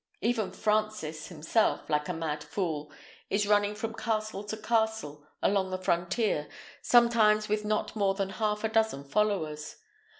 [0.21, 2.91] Even Francis himself, like a mad fool,
[3.29, 6.49] is running from castle to castle, along the frontier,
[6.81, 9.75] sometimes with not more than half a dozen followers.